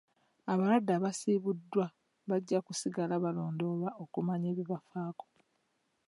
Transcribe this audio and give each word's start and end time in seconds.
Abalwadde 0.51 0.91
abasiibuddwa 0.95 1.85
bajja 2.29 2.59
kusigala 2.65 3.13
balondoolwa 3.23 3.89
okumanya 4.03 4.47
ebibafaako. 4.53 5.25